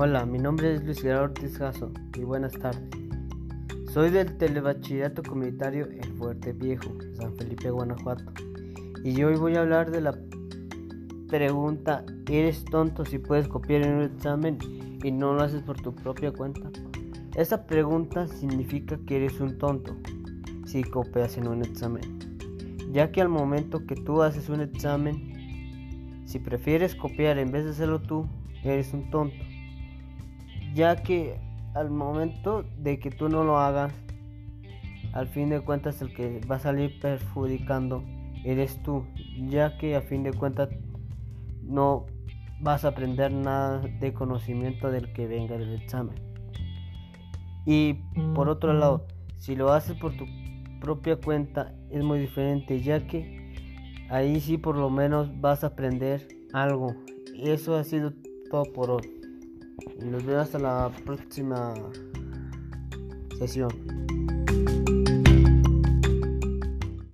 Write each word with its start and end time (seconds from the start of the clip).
Hola, 0.00 0.24
mi 0.24 0.38
nombre 0.38 0.74
es 0.74 0.84
Luis 0.84 1.02
Gerardo 1.02 1.24
Ortiz 1.24 1.58
Gaso 1.58 1.90
y 2.16 2.22
buenas 2.22 2.52
tardes. 2.52 2.88
Soy 3.92 4.10
del 4.10 4.38
Telebachillerato 4.38 5.24
Comunitario 5.24 5.86
El 5.86 6.12
Fuerte 6.12 6.52
Viejo, 6.52 6.96
San 7.14 7.34
Felipe, 7.34 7.68
Guanajuato. 7.68 8.32
Y 9.02 9.20
hoy 9.24 9.34
voy 9.34 9.56
a 9.56 9.62
hablar 9.62 9.90
de 9.90 10.00
la 10.00 10.16
pregunta, 11.28 12.04
¿eres 12.30 12.64
tonto 12.66 13.04
si 13.04 13.18
puedes 13.18 13.48
copiar 13.48 13.82
en 13.82 13.94
un 13.94 14.02
examen 14.04 14.58
y 15.02 15.10
no 15.10 15.34
lo 15.34 15.42
haces 15.42 15.62
por 15.62 15.82
tu 15.82 15.92
propia 15.92 16.30
cuenta? 16.30 16.70
Esta 17.34 17.66
pregunta 17.66 18.28
significa 18.28 19.00
que 19.04 19.16
eres 19.16 19.40
un 19.40 19.58
tonto 19.58 19.96
si 20.64 20.84
copias 20.84 21.36
en 21.38 21.48
un 21.48 21.64
examen, 21.64 22.20
ya 22.92 23.10
que 23.10 23.20
al 23.20 23.30
momento 23.30 23.84
que 23.84 23.96
tú 23.96 24.22
haces 24.22 24.48
un 24.48 24.60
examen, 24.60 26.22
si 26.24 26.38
prefieres 26.38 26.94
copiar 26.94 27.36
en 27.38 27.50
vez 27.50 27.64
de 27.64 27.72
hacerlo 27.72 28.00
tú, 28.00 28.28
eres 28.62 28.94
un 28.94 29.10
tonto 29.10 29.34
ya 30.78 30.94
que 31.02 31.40
al 31.74 31.90
momento 31.90 32.64
de 32.78 33.00
que 33.00 33.10
tú 33.10 33.28
no 33.28 33.42
lo 33.42 33.58
hagas, 33.58 33.92
al 35.12 35.26
fin 35.26 35.50
de 35.50 35.60
cuentas 35.60 36.00
el 36.02 36.14
que 36.14 36.40
va 36.48 36.54
a 36.54 36.60
salir 36.60 37.00
perjudicando 37.00 38.04
eres 38.44 38.80
tú, 38.84 39.04
ya 39.48 39.76
que 39.76 39.96
a 39.96 40.02
fin 40.02 40.22
de 40.22 40.32
cuentas 40.32 40.68
no 41.64 42.06
vas 42.60 42.84
a 42.84 42.88
aprender 42.88 43.32
nada 43.32 43.80
de 43.80 44.14
conocimiento 44.14 44.92
del 44.92 45.12
que 45.12 45.26
venga 45.26 45.58
del 45.58 45.74
examen. 45.74 46.14
Y 47.66 47.94
por 48.36 48.48
otro 48.48 48.72
lado, 48.72 49.04
si 49.36 49.56
lo 49.56 49.72
haces 49.72 49.96
por 49.96 50.16
tu 50.16 50.26
propia 50.80 51.16
cuenta 51.16 51.74
es 51.90 52.04
muy 52.04 52.20
diferente, 52.20 52.80
ya 52.80 53.04
que 53.04 53.52
ahí 54.10 54.38
sí 54.38 54.58
por 54.58 54.76
lo 54.76 54.90
menos 54.90 55.40
vas 55.40 55.64
a 55.64 55.68
aprender 55.68 56.28
algo. 56.52 56.94
Y 57.34 57.50
eso 57.50 57.76
ha 57.76 57.82
sido 57.82 58.12
todo 58.48 58.62
por 58.72 58.92
hoy. 58.92 59.17
Y 60.00 60.04
nos 60.04 60.24
vemos 60.24 60.42
hasta 60.42 60.58
la 60.58 60.90
próxima 61.04 61.74
sesión. 63.38 64.07